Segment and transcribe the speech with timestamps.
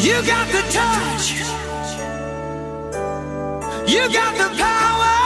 [0.00, 1.44] You got the touch.
[3.86, 5.16] You got the power.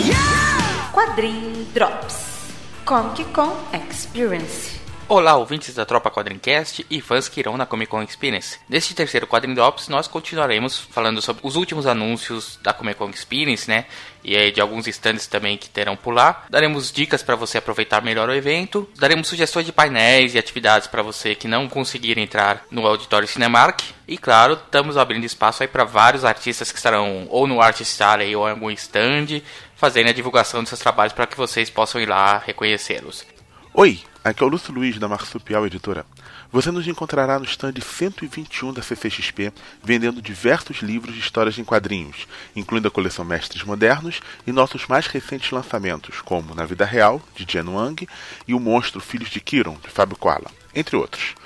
[0.00, 0.88] Yeah!
[0.96, 2.54] Quadrim Drops
[2.86, 4.79] Comic Con Experience
[5.12, 8.60] Olá, ouvintes da Tropa Quadrincast e fãs que irão na Comic Con Experience.
[8.68, 13.68] Neste terceiro Quadrim Drops, nós continuaremos falando sobre os últimos anúncios da Comic Con Experience,
[13.68, 13.86] né?
[14.22, 16.44] E aí de alguns stands também que terão por lá.
[16.48, 18.88] Daremos dicas para você aproveitar melhor o evento.
[19.00, 23.80] Daremos sugestões de painéis e atividades para você que não conseguir entrar no Auditório Cinemark.
[24.06, 28.36] E claro, estamos abrindo espaço aí para vários artistas que estarão ou no Artist Alley
[28.36, 29.42] ou em algum stand,
[29.74, 33.26] fazendo a divulgação dos seus trabalhos para que vocês possam ir lá reconhecê-los.
[33.72, 36.04] Oi, aqui é o Lúcio Luiz da Marsupial Editora.
[36.50, 42.26] Você nos encontrará no stand 121 da CCXP, vendendo diversos livros de histórias em quadrinhos,
[42.56, 47.46] incluindo a coleção Mestres Modernos e nossos mais recentes lançamentos, como Na Vida Real, de
[47.48, 48.08] Jen Wang,
[48.46, 51.36] e O Monstro Filhos de Kiron, de Fábio Koala, entre outros.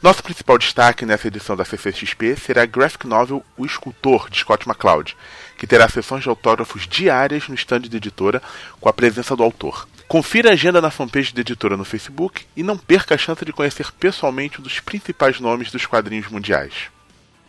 [0.00, 4.68] Nosso principal destaque nessa edição da CCXP será a graphic novel O Escultor, de Scott
[4.68, 5.16] McCloud,
[5.58, 8.40] que terá sessões de autógrafos diárias no stand da editora
[8.80, 9.88] com a presença do autor.
[10.14, 13.52] Confira a agenda na fanpage da editora no Facebook e não perca a chance de
[13.52, 16.88] conhecer pessoalmente um dos principais nomes dos quadrinhos mundiais.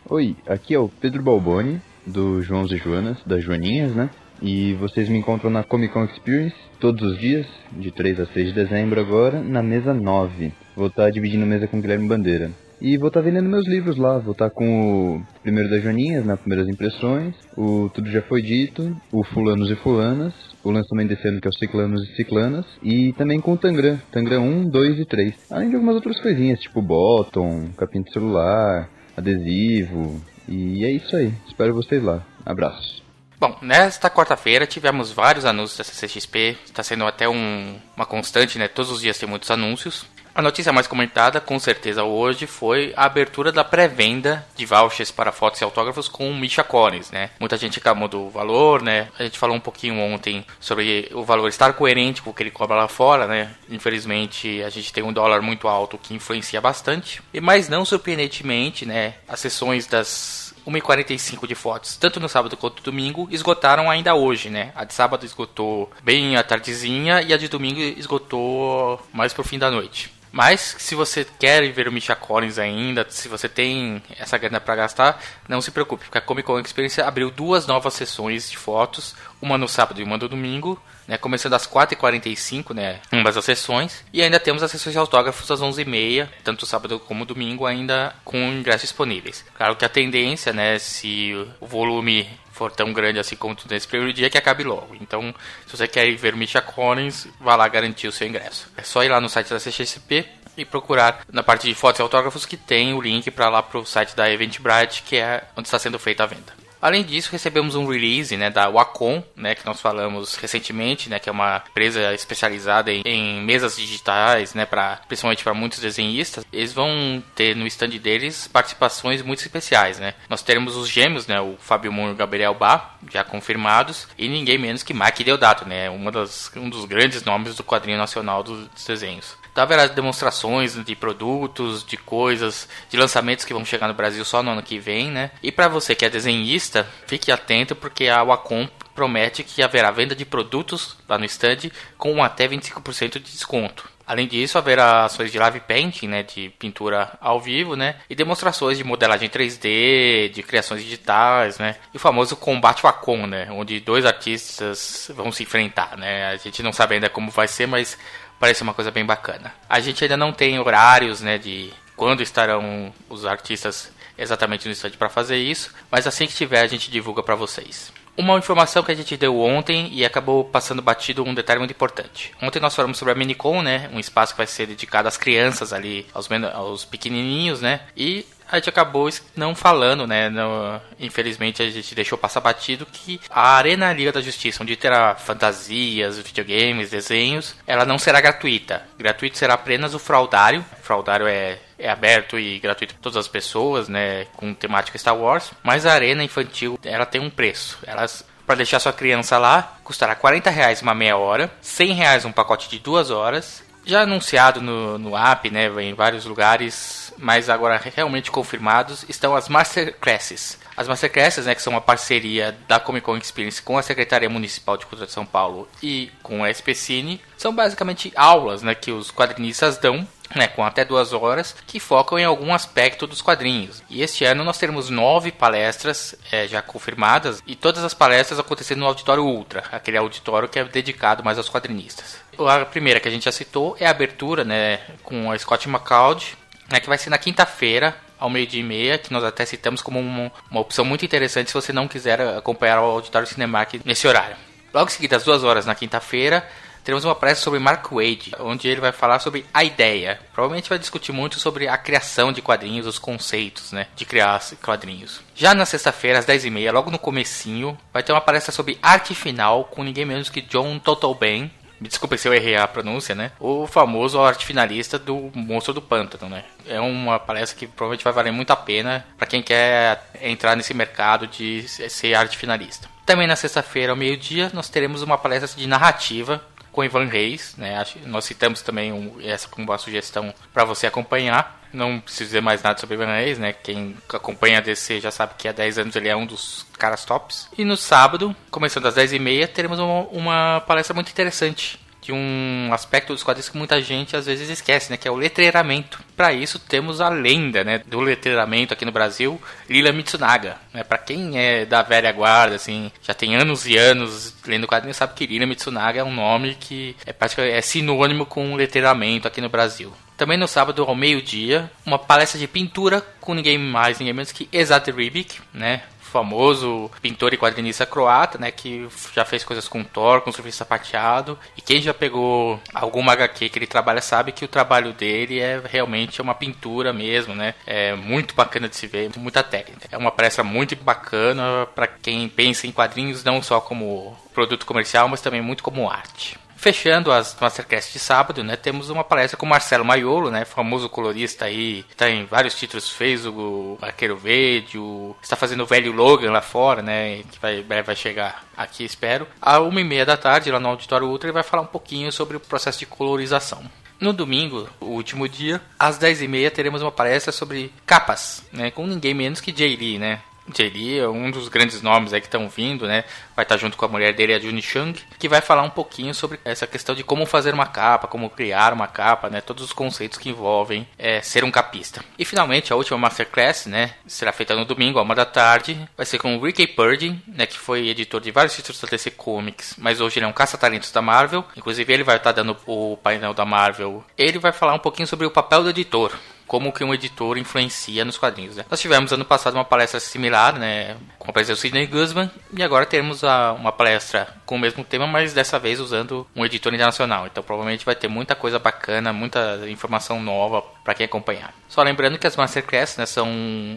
[0.09, 4.09] Oi, aqui é o Pedro Balboni, do Joãos e Joanas, das Joaninhas, né?
[4.41, 8.47] E vocês me encontram na Comic Con Experience todos os dias, de 3 a 6
[8.47, 10.52] de dezembro agora, na mesa 9.
[10.75, 12.49] Vou estar dividindo mesa com o Guilherme Bandeira.
[12.81, 14.17] E vou estar vendendo meus livros lá.
[14.17, 17.36] Vou estar com o primeiro das Joaninhas, nas primeiras impressões.
[17.55, 18.95] O Tudo Já Foi Dito.
[19.11, 20.33] O Fulanos e Fulanas.
[20.66, 22.66] O lançamento desse ano que é o Ciclanos e Ciclanas.
[22.81, 24.02] E também com o Tangram.
[24.11, 25.33] Tangram 1, 2 e 3.
[25.52, 30.19] Além de algumas outras coisinhas, tipo bottom, capinha de celular, adesivo.
[30.49, 31.31] E é isso aí.
[31.47, 32.25] Espero vocês lá.
[32.43, 33.03] Abraços.
[33.39, 38.67] Bom, nesta quarta-feira tivemos vários anúncios da CCXP, está sendo até um, uma constante, né?
[38.67, 40.08] Todos os dias tem muitos anúncios.
[40.36, 45.32] A notícia mais comentada, com certeza hoje, foi a abertura da pré-venda de vouchers para
[45.32, 47.30] fotos e autógrafos com Misha Collins, né?
[47.39, 49.08] Muita gente reclamou do valor, né?
[49.17, 52.52] A gente falou um pouquinho ontem sobre o valor estar coerente com o que ele
[52.52, 53.55] cobra lá fora, né?
[53.70, 57.23] Infelizmente, a gente tem um dólar muito alto que influencia bastante.
[57.33, 59.14] E mas não surpreendentemente, né?
[59.30, 64.49] As sessões das 1h45 de fotos, tanto no sábado quanto no domingo, esgotaram ainda hoje,
[64.49, 64.73] né?
[64.76, 69.60] A de sábado esgotou bem à tardezinha e a de domingo esgotou mais pro fim
[69.60, 70.14] da noite.
[70.36, 74.76] Mas se você quer ver o Misha Collins ainda, se você tem essa grana para
[74.76, 79.16] gastar, não se preocupe, porque a Comic Con Experience abriu duas novas sessões de fotos,
[79.42, 84.04] uma no sábado e uma no domingo, né, começando às 4h45, né, ambas as sessões,
[84.12, 88.38] e ainda temos as sessões de autógrafos às 11h30, tanto sábado como domingo, ainda com
[88.38, 89.46] ingressos disponíveis.
[89.56, 91.32] Claro que a tendência, né, se
[91.62, 94.95] o volume for tão grande assim como nesse primeiro dia, que acabe logo.
[94.99, 95.36] Então,
[95.67, 98.71] se você quer ver o Misha Collins, vá lá garantir o seu ingresso.
[98.77, 100.26] É só ir lá no site da CXP
[100.58, 103.77] e procurar na parte de fotos e autógrafos que tem o link para lá para
[103.77, 106.64] o site da Eventbrite, que é onde está sendo feita a venda.
[106.86, 111.28] Além disso, recebemos um release né, da Wacom, né, que nós falamos recentemente, né, que
[111.28, 116.46] é uma empresa especializada em, em mesas digitais, né, pra, principalmente para muitos desenhistas.
[116.54, 119.98] Eles vão ter no stand deles participações muito especiais.
[119.98, 120.14] Né.
[120.30, 124.30] Nós teremos os gêmeos, né, o Fábio Moon e o Gabriel Bá, já confirmados, e
[124.30, 128.44] ninguém menos que Mike Deodato, né, uma das, um dos grandes nomes do quadrinho nacional
[128.44, 129.36] dos desenhos.
[129.56, 134.51] Haverá demonstrações de produtos, de coisas, de lançamentos que vão chegar no Brasil só no
[134.51, 135.31] ano que vem, né?
[135.42, 140.16] E para você que é desenhista, fique atento porque a Wacom promete que haverá venda
[140.16, 143.94] de produtos lá no stand com até 25% de desconto.
[144.07, 148.77] Além disso, haverá ações de live painting, né, de pintura ao vivo, né, e demonstrações
[148.77, 154.06] de modelagem 3D, de criações digitais, né, e o famoso combate Wacom, né, onde dois
[154.06, 156.27] artistas vão se enfrentar, né.
[156.27, 157.98] A gente não sabe ainda como vai ser, mas
[158.39, 159.54] parece uma coisa bem bacana.
[159.68, 164.98] A gente ainda não tem horários, né, de quando estarão os artistas exatamente no estande
[164.98, 167.92] para fazer isso, mas assim que tiver a gente divulga para vocês.
[168.18, 172.31] Uma informação que a gente deu ontem e acabou passando batido um detalhe muito importante.
[172.42, 173.90] Ontem nós falamos sobre a Minicon, né?
[173.92, 177.81] Um espaço que vai ser dedicado às crianças ali, aos, aos pequenininhos, né?
[177.95, 180.30] E a gente acabou não falando, né?
[180.30, 185.15] No, infelizmente a gente deixou passar batido que a Arena Liga da Justiça, onde terá
[185.15, 188.83] fantasias, videogames, desenhos, ela não será gratuita.
[188.97, 190.63] Gratuito será apenas o fraudário.
[190.80, 195.15] O fraudário é é aberto e gratuito para todas as pessoas, né, com temática Star
[195.15, 197.77] Wars, mas a arena infantil, ela tem um preço.
[197.86, 202.31] Elas para deixar sua criança lá, custará 40 reais uma meia hora, 100 reais um
[202.31, 203.63] pacote de duas horas.
[203.83, 209.50] Já anunciado no, no app, né, em vários lugares, mas agora realmente confirmados, estão as
[209.50, 210.58] Masterclasses.
[210.76, 214.78] As Masterclasses, né, que são uma parceria da Comic Con Experience com a Secretaria Municipal
[214.78, 219.12] de Cultura de São Paulo e com a SPCine, são basicamente aulas né, que os
[219.12, 223.84] quadrinistas dão né, com até duas horas, que focam em algum aspecto dos quadrinhos.
[223.90, 228.80] E este ano nós teremos nove palestras é, já confirmadas, e todas as palestras acontecendo
[228.80, 232.18] no Auditório Ultra, aquele auditório que é dedicado mais aos quadrinistas.
[232.38, 236.38] A primeira que a gente já citou é a abertura né, com a Scott McCloud,
[236.72, 240.00] né, que vai ser na quinta-feira, ao meio-dia e meia, que nós até citamos como
[240.00, 244.36] uma, opção muito interessante se você não quiser acompanhar o Auditório Cinemark nesse horário.
[244.74, 246.48] Logo em seguida, às duas horas na quinta-feira,
[246.84, 250.20] teremos uma palestra sobre Mark Wade, onde ele vai falar sobre a ideia.
[250.34, 255.22] Provavelmente vai discutir muito sobre a criação de quadrinhos, os conceitos, né, de criar quadrinhos.
[255.34, 259.66] Já na sexta-feira, às 10h30, logo no comecinho, vai ter uma palestra sobre arte final
[259.66, 263.31] com ninguém menos que John Totalben, me desculpe se eu errei a pronúncia, né?
[263.39, 266.44] O famoso arte finalista do Monstro do Pântano, né?
[266.68, 270.74] É uma palestra que provavelmente vai valer muito a pena para quem quer entrar nesse
[270.74, 272.89] mercado de ser arte finalista.
[273.06, 276.42] Também na sexta-feira, ao meio-dia, nós teremos uma palestra de narrativa
[276.75, 277.77] com Ivan Reis, né?
[277.77, 281.63] Acho, nós citamos também um, essa como uma sugestão para você acompanhar.
[281.72, 283.54] Não preciso dizer mais nada sobre Ivan Reis, né?
[283.54, 287.06] Quem acompanha a DC já sabe que há 10 anos ele é um dos caras
[287.06, 287.50] tops.
[287.57, 293.13] E no sábado, começando às 10h30, teremos uma, uma palestra muito interessante de um aspecto
[293.13, 296.00] dos quadrinhos que muita gente às vezes esquece, né, que é o letreiramento.
[296.16, 300.84] Para isso temos a lenda, né, do letreiramento aqui no Brasil, Lila Mitsunaga, né?
[300.84, 305.16] Para quem é da velha guarda, assim, já tem anos e anos lendo quadrinhos, sabe
[305.16, 309.50] que Lila Mitsunaga é um nome que é praticamente é sinônimo com letreiramento aqui no
[309.50, 309.92] Brasil.
[310.16, 314.48] Também no sábado, ao meio-dia, uma palestra de pintura com ninguém mais, ninguém menos que
[314.54, 315.81] Ezad Ribic, né?
[316.16, 321.38] Famoso pintor e quadrinista croata, né, que já fez coisas com Thor, com Surfista Sapateado,
[321.58, 325.62] e quem já pegou alguma HQ que ele trabalha sabe que o trabalho dele é
[325.66, 329.90] realmente uma pintura mesmo, né, é muito bacana de se ver, muita técnica.
[329.92, 335.10] É uma palestra muito bacana para quem pensa em quadrinhos não só como produto comercial,
[335.10, 336.38] mas também muito como arte.
[336.66, 341.46] Fechando as Masterclass de sábado, né, temos uma palestra com Marcelo Maiolo, né, famoso colorista
[341.46, 346.32] aí, está em vários títulos, fez o Arqueiro Verde, o, está fazendo o velho Logan
[346.32, 349.28] lá fora, né, que vai, vai chegar aqui, espero.
[349.40, 352.12] À uma e meia da tarde, lá no Auditório Ultra, ele vai falar um pouquinho
[352.12, 353.64] sobre o processo de colorização.
[354.00, 359.14] No domingo, o último dia, às 10h30, teremos uma palestra sobre capas, né, com ninguém
[359.14, 363.03] menos que Jay Lee, né, É um dos grandes nomes aí que estão vindo, né?
[363.36, 366.13] Vai estar junto com a mulher dele, a Juni Chung, que vai falar um pouquinho
[366.13, 369.42] sobre essa questão de como fazer uma capa, como criar uma capa, né?
[369.42, 372.03] Todos os conceitos que envolvem é, ser um capista.
[372.18, 373.95] E finalmente, a última Masterclass, né?
[374.06, 375.77] Será feita no domingo, a uma da tarde.
[375.97, 377.47] Vai ser com o Ricky Purdy, né?
[377.47, 380.92] Que foi editor de vários títulos da DC Comics, mas hoje ele é um caça-talentos
[380.92, 381.44] da Marvel.
[381.57, 384.03] Inclusive, ele vai estar dando o painel da Marvel.
[384.18, 386.12] Ele vai falar um pouquinho sobre o papel do editor
[386.47, 388.56] como que um editor influencia nos quadrinhos.
[388.56, 388.65] Né?
[388.69, 392.63] Nós tivemos ano passado uma palestra similar, né, com a presença do Sidney Guzman, e
[392.63, 396.74] agora temos a, uma palestra com o mesmo tema, mas dessa vez usando um editor
[396.74, 397.25] internacional.
[397.25, 401.53] Então provavelmente vai ter muita coisa bacana, muita informação nova para quem acompanhar.
[401.68, 403.27] Só lembrando que as Masterclass né, são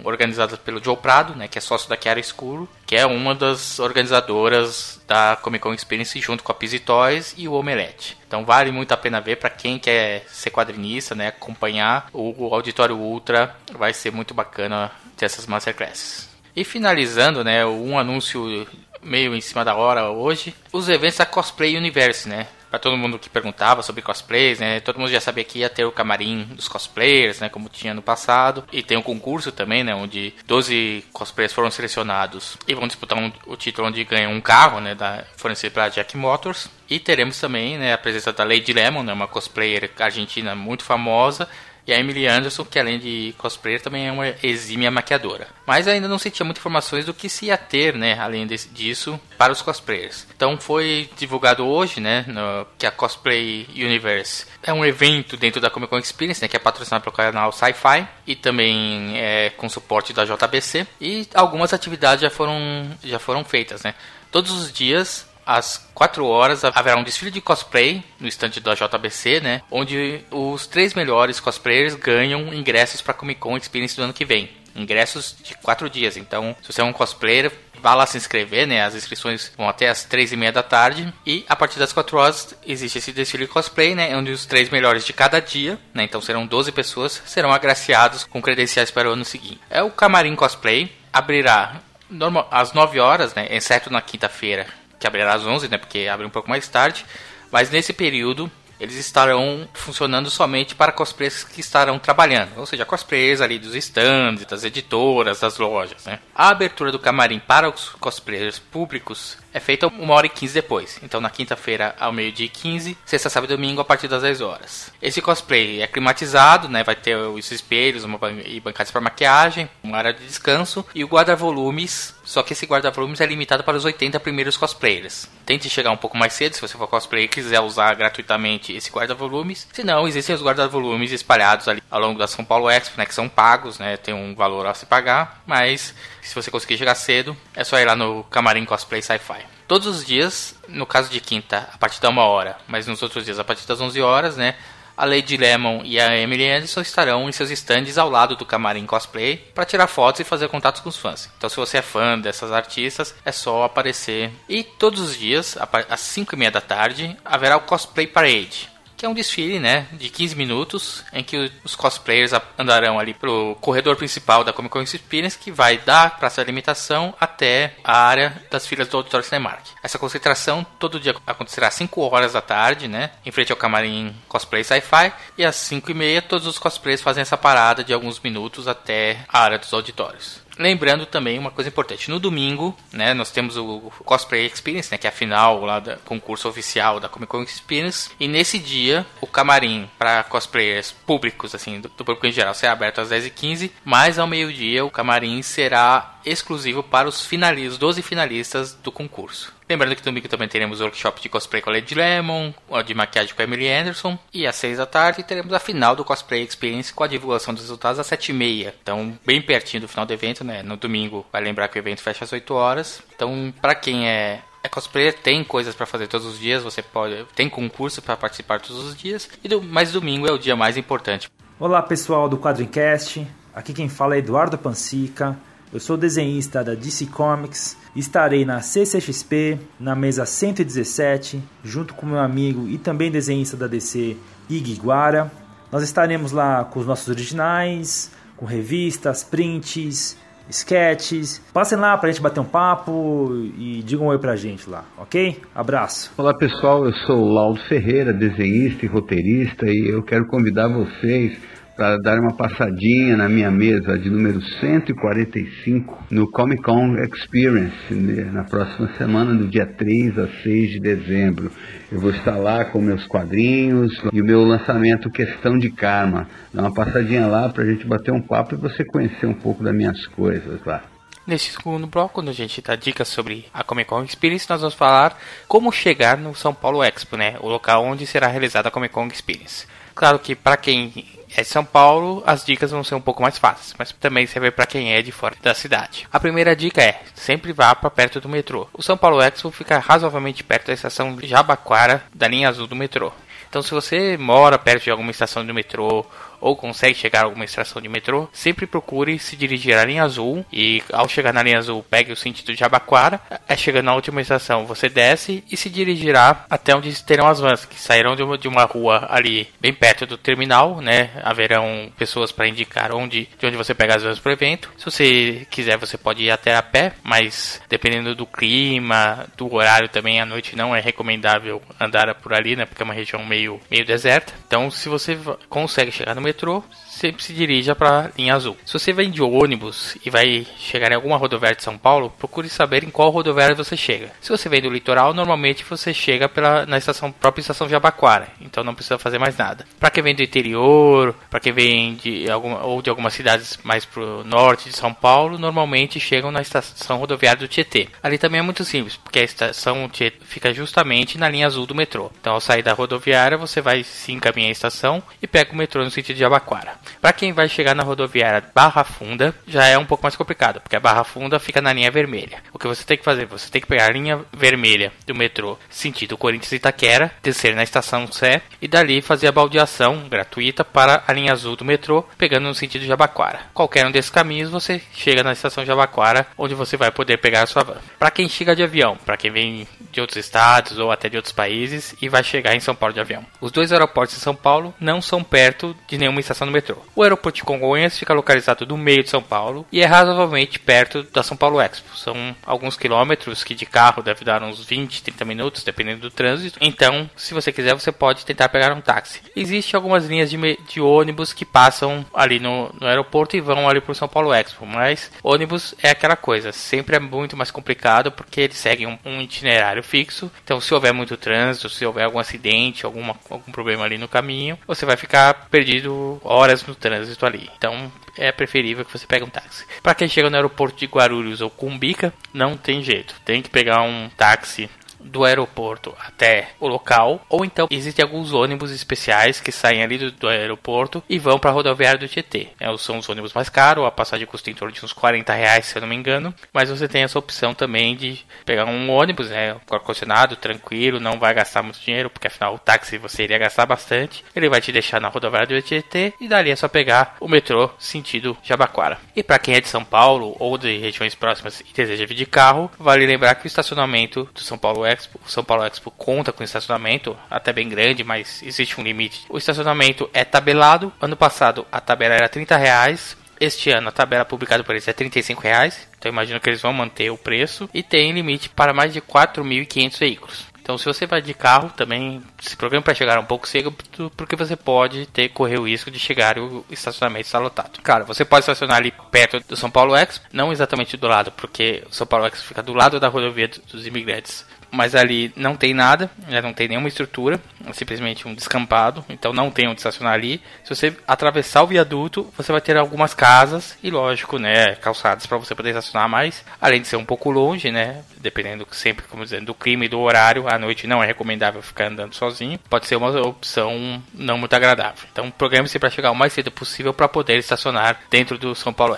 [0.04, 3.78] organizadas pelo Joe Prado, né, que é sócio da Chiara Escuro, que é uma das
[3.78, 8.17] organizadoras da Comic Con Experience junto com a Pizzy Toys e o Omelete.
[8.28, 12.94] Então vale muito a pena ver para quem quer ser quadrinista, né, acompanhar o, Auditório
[12.94, 16.28] Ultra, vai ser muito bacana ter essas Masterclasses.
[16.54, 18.66] E finalizando, né, um anúncio
[19.02, 22.46] meio em cima da hora hoje, os eventos da Cosplay Universe, né?
[22.70, 24.80] Para todo mundo que perguntava sobre cosplays, né?
[24.80, 27.48] Todo mundo já sabia que ia ter o camarim dos cosplayers, né?
[27.48, 28.64] Como tinha no passado.
[28.72, 29.94] E tem um concurso também, né?
[29.94, 34.80] Onde 12 cosplayers foram selecionados e vão disputar um, o título onde ganham um carro,
[34.80, 34.94] né?
[34.94, 36.68] Da, fornecido pela Jack Motors.
[36.88, 37.92] E teremos também, né?
[37.92, 39.12] A presença da Lady Lemon, né?
[39.12, 41.48] Uma cosplayer argentina muito famosa
[41.88, 45.48] e a Emily Anderson, que além de cosplayer, também é uma exímia maquiadora.
[45.66, 48.68] Mas ainda não se tinha muitas informações do que se ia ter, né, além desse,
[48.68, 50.26] disso, para os cosplayers.
[50.36, 55.70] Então foi divulgado hoje, né, no, que a Cosplay Universe é um evento dentro da
[55.70, 60.12] Comic Con Experience, né, que é patrocinado pelo canal Sci-Fi e também é com suporte
[60.12, 60.86] da JBC.
[61.00, 62.54] E algumas atividades já foram,
[63.02, 63.94] já foram feitas, né.
[64.30, 69.40] Todos os dias às 4 horas haverá um desfile de cosplay no estande da JBC,
[69.40, 69.62] né?
[69.70, 74.50] Onde os três melhores cosplayers ganham ingressos para Comic Con Experience do ano que vem.
[74.76, 76.18] Ingressos de 4 dias.
[76.18, 77.50] Então, se você é um cosplayer,
[77.80, 78.84] vá lá se inscrever, né?
[78.84, 81.12] As inscrições vão até as 3 e meia da tarde.
[81.24, 84.14] E a partir das 4 horas existe esse desfile de cosplay, né?
[84.14, 86.04] Onde os três melhores de cada dia, né?
[86.04, 89.60] Então serão 12 pessoas, serão agraciados com credenciais para o ano seguinte.
[89.70, 90.92] É o Camarim Cosplay.
[91.10, 93.46] Abrirá normal, às 9 horas, né?
[93.50, 94.66] Exceto na quinta-feira,
[94.98, 95.78] que abrirá às 11, né?
[95.78, 97.04] Porque abre um pouco mais tarde.
[97.50, 98.50] Mas nesse período
[98.80, 104.44] eles estarão funcionando somente para cosplayers que estarão trabalhando, ou seja, cosplayers ali dos stands,
[104.44, 106.04] das editoras, das lojas.
[106.04, 106.20] Né?
[106.34, 110.98] A abertura do camarim para os cosplayers públicos é feita uma hora e quinze depois.
[111.02, 114.40] Então na quinta-feira ao meio-dia e 15, sexta, sábado e domingo a partir das 10
[114.40, 114.92] horas.
[115.02, 116.82] Esse cosplay é climatizado, né?
[116.84, 121.08] Vai ter os espelhos uma e bancadas para maquiagem, uma área de descanso e o
[121.08, 122.14] guarda-volumes.
[122.24, 125.28] Só que esse guarda-volumes é limitado para os 80 primeiros cosplayers.
[125.44, 128.90] Tente chegar um pouco mais cedo se você for cosplayer e quiser usar gratuitamente esse
[128.90, 129.66] guarda-volumes.
[129.72, 133.06] Se não, existem os guarda-volumes espalhados ali ao longo da São Paulo Expo, né?
[133.06, 133.96] Que são pagos, né?
[133.96, 137.86] Tem um valor a se pagar, mas se você conseguir chegar cedo, é só ir
[137.86, 139.46] lá no Camarim Cosplay Sci-Fi.
[139.68, 143.26] Todos os dias, no caso de quinta, a partir da uma hora, mas nos outros
[143.26, 144.54] dias a partir das 11 horas, né?
[144.96, 148.86] A Lady Lemon e a Emily Anderson estarão em seus stands ao lado do camarim
[148.86, 151.30] cosplay para tirar fotos e fazer contatos com os fãs.
[151.36, 154.32] Então, se você é fã dessas artistas, é só aparecer.
[154.48, 155.56] E todos os dias,
[155.90, 159.86] às 5 e meia da tarde, haverá o Cosplay Parade que é um desfile, né,
[159.92, 164.82] de 15 minutos, em que os cosplayers andarão ali pro corredor principal da Comic Con
[164.82, 169.64] Experience, que vai da praça de alimentação até a área das filas do Auditório Cinemark.
[169.82, 174.14] Essa concentração todo dia acontecerá às 5 horas da tarde, né, em frente ao camarim
[174.26, 178.18] Cosplay Sci-Fi, e às 5 e meia todos os cosplayers fazem essa parada de alguns
[178.18, 180.47] minutos até a área dos auditórios.
[180.58, 185.06] Lembrando também uma coisa importante, no domingo, né, nós temos o Cosplay Experience, né, que
[185.06, 189.26] é a final lá do concurso oficial da Comic Con Experience, e nesse dia o
[189.26, 194.18] camarim para cosplayers públicos, assim, do, do público em geral, será aberto às 10h15, mas
[194.18, 199.57] ao meio-dia o camarim será exclusivo para os finalistas, 12 finalistas do concurso.
[199.68, 202.52] Lembrando que domingo também teremos workshop de cosplay com a Lady Lemon,
[202.86, 206.04] de maquiagem com a Emily Anderson, e às 6 da tarde teremos a final do
[206.04, 208.74] Cosplay Experience com a divulgação dos resultados às 7 e meia.
[208.82, 210.62] Então, bem pertinho do final do evento, né?
[210.62, 213.02] No domingo, vai lembrar que o evento fecha às 8 horas.
[213.14, 217.24] Então, para quem é é cosplayer, tem coisas para fazer todos os dias, você pode
[217.34, 220.76] tem concurso para participar todos os dias, e do, mas domingo é o dia mais
[220.76, 221.30] importante.
[221.60, 225.38] Olá pessoal do Quadrincast, aqui quem fala é Eduardo Pansica.
[225.70, 227.76] Eu sou desenhista da DC Comics.
[227.94, 234.16] Estarei na CCXP, na mesa 117, junto com meu amigo e também desenhista da DC,
[234.48, 235.30] Iguara.
[235.70, 240.16] Nós estaremos lá com os nossos originais, com revistas, prints,
[240.48, 241.42] sketches.
[241.52, 245.38] Passem lá pra gente bater um papo e digam um oi pra gente lá, ok?
[245.54, 246.10] Abraço.
[246.16, 251.38] Olá pessoal, eu sou o Laudo Ferreira, desenhista e roteirista, e eu quero convidar vocês
[251.78, 258.24] para dar uma passadinha na minha mesa de número 145 no Comic Con Experience né,
[258.32, 261.52] na próxima semana, do dia 3 a 6 de dezembro.
[261.92, 266.28] Eu vou estar lá com meus quadrinhos e o meu lançamento Questão de Karma.
[266.52, 269.62] Dá uma passadinha lá para a gente bater um papo e você conhecer um pouco
[269.62, 270.82] das minhas coisas lá.
[271.24, 274.74] Nesse segundo bloco, quando a gente dá dicas sobre a Comic Con Experience, nós vamos
[274.74, 275.16] falar
[275.46, 277.36] como chegar no São Paulo Expo, né?
[277.38, 279.64] O local onde será realizada a Comic Con Experience.
[279.98, 281.04] Claro que para quem
[281.36, 284.52] é de São Paulo, as dicas vão ser um pouco mais fáceis, mas também serve
[284.52, 286.06] para quem é de fora da cidade.
[286.12, 288.68] A primeira dica é: sempre vá para perto do metrô.
[288.72, 293.12] O São Paulo Expo fica razoavelmente perto da estação Jabaquara, da linha azul do metrô.
[293.48, 296.06] Então, se você mora perto de alguma estação do metrô
[296.40, 300.44] ou consegue chegar a alguma estação de metrô, sempre procure se dirigir à linha azul
[300.52, 304.20] e ao chegar na linha azul pegue o sentido de Abaquara, é chegando na última
[304.20, 308.38] estação você desce e se dirigirá até onde terão as vans, que sairão de uma,
[308.38, 311.10] de uma rua ali bem perto do terminal, né?
[311.22, 314.70] Haverão pessoas para indicar onde, de onde você pega as vans para o evento.
[314.76, 319.88] Se você quiser, você pode ir até a pé, mas dependendo do clima, do horário
[319.88, 322.66] também, à noite não é recomendável andar por ali, né?
[322.66, 324.32] Porque é uma região meio, meio deserta.
[324.46, 325.18] Então, se você
[325.48, 326.62] consegue chegar no metrô,
[326.98, 328.56] sempre se dirija para a linha azul.
[328.66, 332.48] Se você vem de ônibus e vai chegar em alguma rodoviária de São Paulo, procure
[332.48, 334.10] saber em qual rodoviária você chega.
[334.20, 338.28] Se você vem do litoral, normalmente você chega pela, na estação própria estação de Abaquara,
[338.40, 339.64] então não precisa fazer mais nada.
[339.78, 343.84] Para quem vem do interior, para quem vem de alguma, ou de algumas cidades mais
[343.84, 347.88] pro norte de São Paulo, normalmente chegam na estação rodoviária do Tietê.
[348.02, 351.74] Ali também é muito simples, porque a estação Tietê fica justamente na linha azul do
[351.74, 352.10] metrô.
[352.20, 355.84] Então, ao sair da rodoviária, você vai se encaminhar à estação e pega o metrô
[355.84, 356.78] no sentido de Abaquara.
[357.00, 360.76] Para quem vai chegar na rodoviária Barra Funda, já é um pouco mais complicado, porque
[360.76, 362.42] a Barra Funda fica na linha vermelha.
[362.52, 363.26] O que você tem que fazer?
[363.26, 368.10] Você tem que pegar a linha vermelha do metrô sentido Corinthians Itaquera, descer na estação
[368.10, 372.54] Sé e dali fazer a baldeação gratuita para a linha azul do metrô, pegando no
[372.54, 373.40] sentido Jabaquara.
[373.54, 377.46] Qualquer um desses caminhos você chega na estação Jabaquara, onde você vai poder pegar a
[377.46, 377.76] sua van.
[377.98, 379.68] Para quem chega de avião, para quem vem
[379.98, 383.00] de outros estados ou até de outros países e vai chegar em São Paulo de
[383.00, 383.24] avião.
[383.40, 386.76] Os dois aeroportos de São Paulo não são perto de nenhuma estação do metrô.
[386.94, 391.02] O aeroporto de Congonhas fica localizado no meio de São Paulo e é razoavelmente perto
[391.02, 391.96] da São Paulo Expo.
[391.96, 396.58] São alguns quilômetros que de carro deve dar uns 20, 30 minutos, dependendo do trânsito.
[396.60, 399.20] Então, se você quiser, você pode tentar pegar um táxi.
[399.34, 400.38] Existem algumas linhas de,
[400.68, 404.32] de ônibus que passam ali no, no aeroporto e vão ali para o São Paulo
[404.32, 408.98] Expo, mas ônibus é aquela coisa, sempre é muito mais complicado porque eles seguem um,
[409.04, 410.30] um itinerário fixo.
[410.44, 414.58] Então, se houver muito trânsito, se houver algum acidente, alguma, algum problema ali no caminho,
[414.66, 417.50] você vai ficar perdido horas no trânsito ali.
[417.56, 419.64] Então, é preferível que você pegue um táxi.
[419.82, 423.14] Para quem chega no aeroporto de Guarulhos ou Cumbica, não tem jeito.
[423.24, 424.68] Tem que pegar um táxi
[425.00, 430.12] do aeroporto até o local, ou então existem alguns ônibus especiais que saem ali do,
[430.12, 432.48] do aeroporto e vão para a rodoviária do Tietê.
[432.60, 435.66] É, são os ônibus mais caros, a passagem custa em torno de uns 40 reais,
[435.66, 439.30] se eu não me engano, mas você tem essa opção também de pegar um ônibus,
[439.30, 443.66] né, ar-condicionado, tranquilo, não vai gastar muito dinheiro, porque afinal o táxi você iria gastar
[443.66, 447.28] bastante, ele vai te deixar na rodoviária do Tietê e dali é só pegar o
[447.28, 448.98] metrô sentido Jabaquara.
[449.14, 452.26] E para quem é de São Paulo ou de regiões próximas e deseja vir de
[452.26, 456.32] carro, vale lembrar que o estacionamento do São Paulo Expo, o São Paulo Expo conta
[456.32, 459.26] com estacionamento, até bem grande, mas existe um limite.
[459.28, 460.92] O estacionamento é tabelado.
[461.00, 463.16] Ano passado a tabela era 30 reais.
[463.40, 465.88] Este ano a tabela publicada por eles é 35 reais.
[465.98, 469.98] Então imagino que eles vão manter o preço e tem limite para mais de 4.500
[469.98, 470.48] veículos.
[470.68, 473.74] Então, se você vai de carro, também se programa para chegar um pouco cedo,
[474.14, 477.80] porque você pode ter correr o risco de chegar e o estacionamento está lotado.
[477.80, 481.82] Cara, você pode estacionar ali perto do São Paulo Expo, não exatamente do lado, porque
[481.90, 485.72] o São Paulo Expo fica do lado da rodovia dos imigrantes mas ali não tem
[485.72, 486.10] nada,
[486.42, 490.40] não tem nenhuma estrutura, é simplesmente um descampado, então não tem onde estacionar ali.
[490.64, 495.38] Se você atravessar o viaduto, você vai ter algumas casas e, lógico, né, calçadas para
[495.38, 499.46] você poder estacionar mais, além de ser um pouco longe, né, dependendo sempre, como dizendo,
[499.46, 502.96] do clima e do horário, à noite não é recomendável ficar andando sozinho, pode ser
[502.96, 505.08] uma opção não muito agradável.
[505.12, 508.96] Então, programe-se para chegar o mais cedo possível para poder estacionar dentro do São Paulo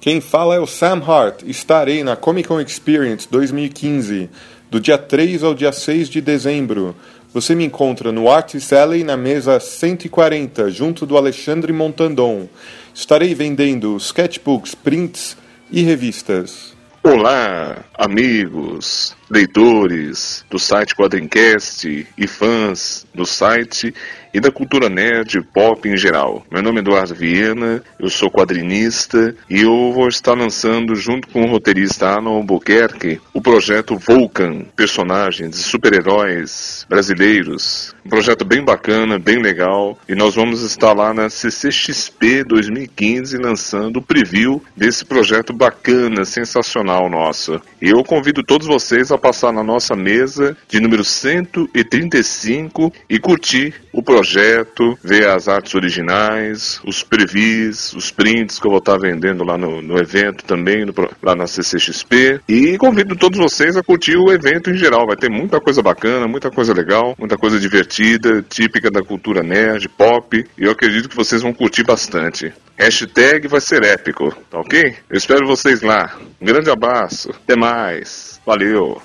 [0.00, 1.42] Quem fala é o Sam Hart.
[1.42, 4.30] Estarei na Comic Con Experience 2015
[4.70, 6.94] do dia 3 ao dia 6 de dezembro.
[7.32, 12.48] Você me encontra no Artist Alley na mesa 140, junto do Alexandre Montandon.
[12.94, 15.36] Estarei vendendo sketchbooks, prints
[15.70, 16.76] e revistas.
[17.02, 23.94] Olá, amigos, leitores do site Quadrincast e fãs do site
[24.32, 26.44] e da cultura nerd pop em geral.
[26.50, 31.42] Meu nome é Eduardo Viena, eu sou quadrinista e eu vou estar lançando, junto com
[31.42, 37.94] o roteirista Alan Albuquerque, o projeto Vulcan, personagens de super-heróis brasileiros.
[38.04, 43.98] Um projeto bem bacana, bem legal, e nós vamos estar lá na CCXP 2015 lançando
[43.98, 47.60] o preview desse projeto bacana, sensacional nosso.
[47.82, 53.74] E eu convido todos vocês a passar na nossa mesa de número 135 e curtir
[53.92, 59.44] o projeto, ver as artes originais, os previs, os prints que eu vou estar vendendo
[59.44, 62.40] lá no, no evento também, no, lá na CCXP.
[62.48, 65.06] E convido todos vocês a curtir o evento em geral.
[65.06, 69.88] Vai ter muita coisa bacana, muita coisa legal, muita coisa divertida, típica da cultura nerd,
[69.88, 70.44] pop.
[70.56, 72.52] E eu acredito que vocês vão curtir bastante.
[72.76, 74.94] Hashtag vai ser épico, tá ok?
[75.10, 76.16] Eu espero vocês lá.
[76.40, 77.30] Um grande abraço.
[77.30, 78.37] Até mais.
[78.48, 78.96] Valeu.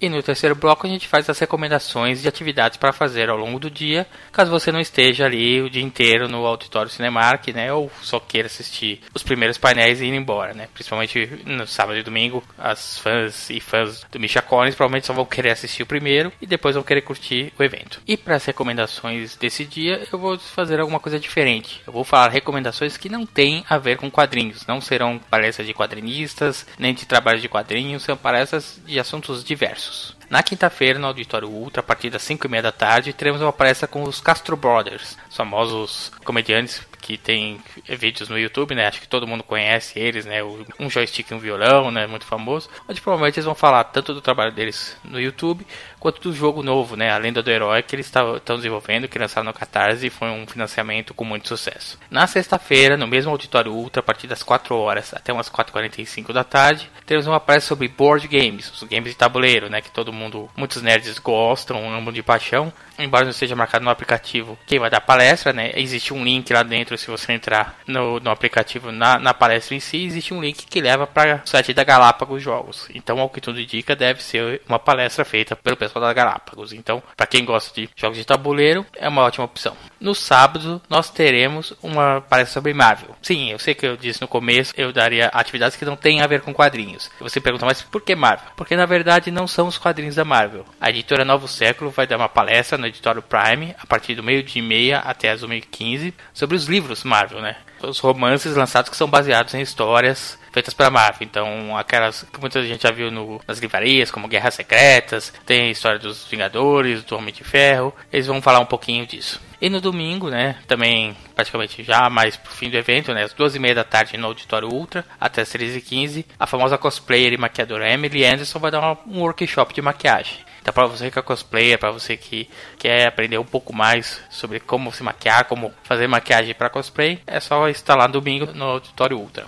[0.00, 3.58] E no terceiro bloco a gente faz as recomendações de atividades para fazer ao longo
[3.58, 7.90] do dia, caso você não esteja ali o dia inteiro no auditório Cinemark, né, ou
[8.00, 10.68] só queira assistir os primeiros painéis e ir embora, né?
[10.72, 15.24] Principalmente no sábado e domingo, as fãs e fãs do Misha Collins provavelmente só vão
[15.24, 18.00] querer assistir o primeiro e depois vão querer curtir o evento.
[18.06, 21.82] E para as recomendações desse dia, eu vou fazer alguma coisa diferente.
[21.84, 25.74] Eu vou falar recomendações que não têm a ver com quadrinhos, não serão palestras de
[25.74, 29.87] quadrinistas, nem de trabalho de quadrinhos, são palestras de assuntos diversos.
[30.30, 33.52] Na quinta-feira, no Auditório Ultra, a partir das 5 e meia da tarde, teremos uma
[33.52, 38.86] palestra com os Castro Brothers, famosos comediantes que tem vídeos no YouTube, né?
[38.86, 40.42] Acho que todo mundo conhece eles, né?
[40.78, 42.06] Um joystick e um violão, né?
[42.06, 42.68] Muito famoso.
[42.88, 45.66] Onde provavelmente eles vão falar tanto do trabalho deles no YouTube
[45.98, 47.10] quanto do jogo novo, né?
[47.10, 50.46] A Lenda do Herói que eles estão desenvolvendo, que lançaram no Catarse e foi um
[50.46, 51.98] financiamento com muito sucesso.
[52.10, 56.44] Na sexta-feira, no mesmo Auditório Ultra, a partir das 4 horas até umas 4h45 da
[56.44, 59.80] tarde, temos uma palestra sobre board games, os games de tabuleiro, né?
[59.80, 62.72] Que todo mundo, muitos nerds gostam, amam de paixão.
[62.98, 65.70] Embora não esteja marcado no aplicativo quem vai dar palestra, né?
[65.74, 69.80] Existe um link lá dentro, se você entrar no, no aplicativo na, na palestra em
[69.80, 72.88] si, existe um link que leva para o site da Galápagos Jogos.
[72.94, 76.72] Então, ao que tudo indica, deve ser uma palestra feita pelo pessoal da Galápagos.
[76.72, 79.76] Então, para quem gosta de jogos de tabuleiro, é uma ótima opção.
[80.00, 83.16] No sábado, nós teremos uma palestra sobre Marvel.
[83.20, 86.26] Sim, eu sei que eu disse no começo, eu daria atividades que não têm a
[86.26, 87.10] ver com quadrinhos.
[87.20, 88.50] Você pergunta, mas por que Marvel?
[88.56, 90.64] Porque na verdade não são os quadrinhos da Marvel.
[90.80, 94.42] A editora Novo Século vai dar uma palestra no editório Prime, a partir do meio
[94.42, 97.56] dia e meia até as 1h15, sobre os livros Marvel, né?
[97.82, 101.26] Os romances lançados que são baseados em histórias feitas para Marvel.
[101.28, 105.70] Então, aquelas que muita gente já viu no, nas livrarias, como Guerras Secretas, tem a
[105.70, 107.94] história dos Vingadores, do Homem de Ferro.
[108.12, 109.40] Eles vão falar um pouquinho disso.
[109.60, 113.56] E no domingo, né, também praticamente já mais pro fim do evento, né, às duas
[113.56, 117.90] e meia da tarde no Auditório Ultra, até as 13h15, a famosa cosplayer e maquiadora
[117.90, 120.46] Emily Anderson vai dar uma, um workshop de maquiagem.
[120.62, 124.60] Então, para você que é cosplayer, para você que quer aprender um pouco mais sobre
[124.60, 128.64] como se maquiar, como fazer maquiagem para cosplay, é só estar lá no domingo no
[128.64, 129.46] Auditório Ultra.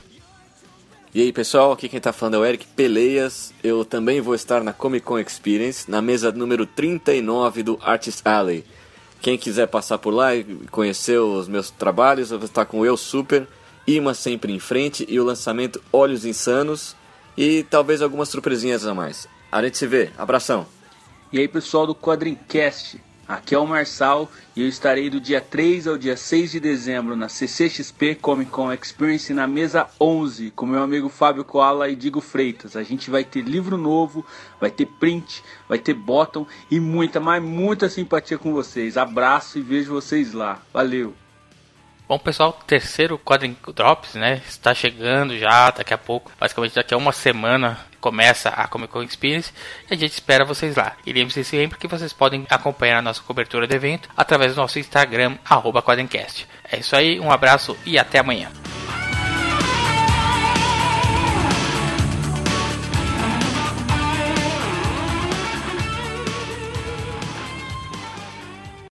[1.12, 3.53] E aí pessoal, aqui quem tá falando é o Eric Peleias.
[3.64, 8.64] Eu também vou estar na Comic Con Experience, na mesa número 39 do Artist Alley.
[9.20, 12.87] Quem quiser passar por lá e conhecer os meus trabalhos, eu vou estar com o
[12.87, 13.49] Eu Super,
[13.88, 16.94] Ima Sempre em Frente e o lançamento Olhos Insanos
[17.37, 19.27] e talvez algumas surpresinhas a mais.
[19.51, 20.64] A gente se vê, abração!
[21.33, 25.86] E aí pessoal do Quadrincast, Aqui é o Marçal e eu estarei do dia 3
[25.86, 30.82] ao dia 6 de dezembro na CCXP Comic Con Experience na mesa 11 com meu
[30.82, 32.74] amigo Fábio Koala e Digo Freitas.
[32.74, 34.26] A gente vai ter livro novo,
[34.60, 38.96] vai ter print, vai ter bottom e muita, mas muita simpatia com vocês.
[38.96, 40.60] Abraço e vejo vocês lá.
[40.72, 41.14] Valeu!
[42.08, 44.42] Bom, pessoal, terceiro Quadrin Drops, né?
[44.44, 49.02] Está chegando já, daqui a pouco, basicamente daqui a uma semana começa a Comic Con
[49.02, 49.52] Experience
[49.90, 50.96] e a gente espera vocês lá.
[51.06, 54.78] E lembre-se sempre que vocês podem acompanhar a nossa cobertura do evento através do nosso
[54.78, 56.46] Instagram, arroba Quadrincast.
[56.70, 58.50] É isso aí, um abraço e até amanhã.